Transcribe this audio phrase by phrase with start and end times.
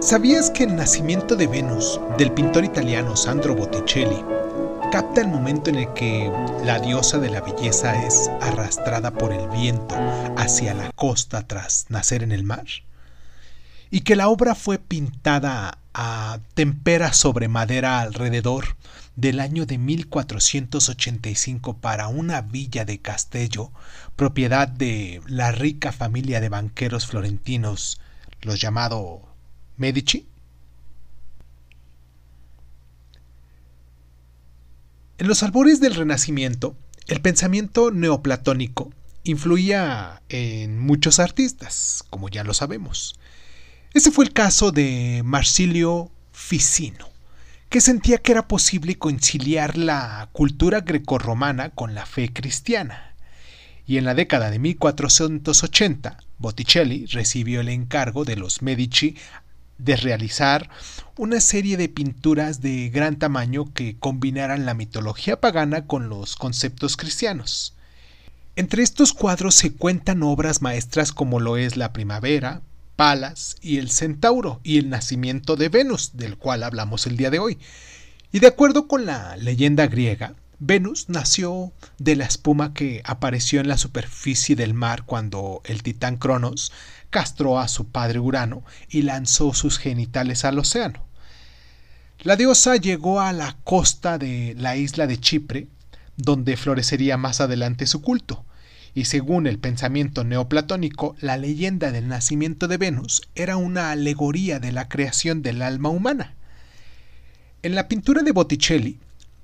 [0.00, 4.24] ¿Sabías que el nacimiento de Venus del pintor italiano Sandro Botticelli
[4.92, 6.30] capta el momento en el que
[6.64, 9.96] la diosa de la belleza es arrastrada por el viento
[10.36, 12.64] hacia la costa tras nacer en el mar?
[13.90, 18.76] Y que la obra fue pintada a tempera sobre madera alrededor
[19.16, 23.72] del año de 1485 para una villa de Castello,
[24.14, 28.00] propiedad de la rica familia de banqueros florentinos,
[28.42, 29.27] los llamados
[29.78, 30.26] Medici.
[35.18, 36.76] En los albores del Renacimiento,
[37.06, 38.92] el pensamiento neoplatónico
[39.24, 43.18] influía en muchos artistas, como ya lo sabemos.
[43.94, 47.08] Ese fue el caso de Marsilio Ficino,
[47.68, 53.14] que sentía que era posible conciliar la cultura grecorromana con la fe cristiana.
[53.86, 59.16] Y en la década de 1480, Botticelli recibió el encargo de los Medici
[59.78, 60.68] de realizar
[61.16, 66.96] una serie de pinturas de gran tamaño que combinaran la mitología pagana con los conceptos
[66.96, 67.74] cristianos.
[68.56, 72.60] Entre estos cuadros se cuentan obras maestras como lo es La Primavera,
[72.96, 77.38] Palas y el Centauro y el nacimiento de Venus, del cual hablamos el día de
[77.38, 77.58] hoy.
[78.32, 83.68] Y de acuerdo con la leyenda griega, Venus nació de la espuma que apareció en
[83.68, 86.72] la superficie del mar cuando el titán Cronos
[87.10, 91.04] castró a su padre Urano y lanzó sus genitales al océano.
[92.20, 95.68] La diosa llegó a la costa de la isla de Chipre,
[96.16, 98.44] donde florecería más adelante su culto,
[98.94, 104.72] y según el pensamiento neoplatónico, la leyenda del nacimiento de Venus era una alegoría de
[104.72, 106.34] la creación del alma humana.
[107.62, 108.98] En la pintura de Botticelli,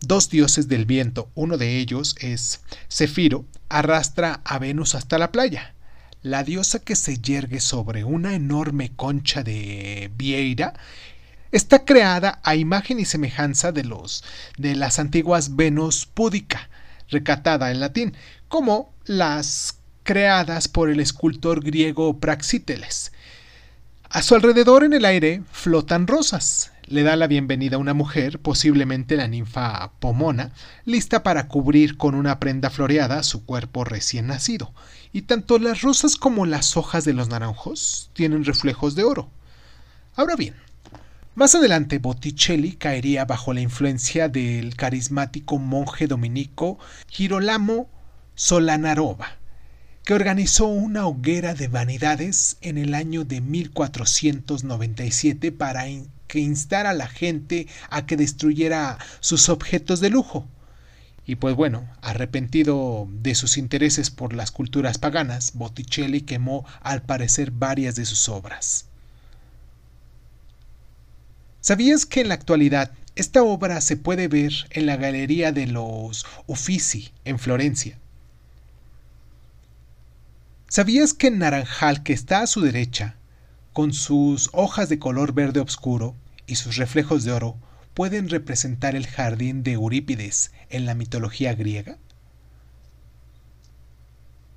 [0.07, 5.75] dos dioses del viento, uno de ellos es Cefiro, arrastra a Venus hasta la playa.
[6.23, 10.75] La diosa que se yergue sobre una enorme concha de Vieira
[11.53, 14.25] está creada a imagen y semejanza de los
[14.59, 16.69] de las antiguas Venus púdica,
[17.09, 18.17] recatada en latín,
[18.49, 23.13] como las creadas por el escultor griego Praxíteles.
[24.15, 26.71] A su alrededor en el aire flotan rosas.
[26.87, 30.53] Le da la bienvenida a una mujer, posiblemente la ninfa Pomona,
[30.85, 34.73] lista para cubrir con una prenda floreada su cuerpo recién nacido.
[35.13, 39.31] Y tanto las rosas como las hojas de los naranjos tienen reflejos de oro.
[40.15, 40.55] Ahora bien,
[41.35, 47.89] más adelante Botticelli caería bajo la influencia del carismático monje dominico Girolamo
[48.37, 49.39] Solanarova,
[50.05, 55.87] que organizó una hoguera de vanidades en el año de 1497 para
[56.27, 60.47] que instara a la gente a que destruyera sus objetos de lujo.
[61.25, 67.51] Y pues bueno, arrepentido de sus intereses por las culturas paganas, Botticelli quemó al parecer
[67.51, 68.85] varias de sus obras.
[71.63, 76.27] ¿Sabías que en la actualidad esta obra se puede ver en la Galería de los
[76.47, 77.99] Uffizi en Florencia?
[80.75, 83.15] ¿Sabías que el naranjal que está a su derecha,
[83.73, 86.17] con sus hojas de color verde oscuro
[86.49, 87.57] y sus reflejos de oro,
[87.95, 91.97] pueden representar el jardín de Eurípides en la mitología griega?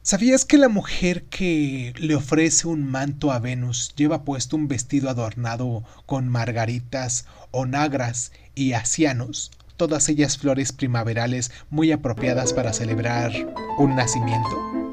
[0.01, 5.11] ¿Sabías que la mujer que le ofrece un manto a Venus lleva puesto un vestido
[5.11, 13.33] adornado con margaritas, onagras y asianos, todas ellas flores primaverales muy apropiadas para celebrar
[13.77, 14.86] un nacimiento?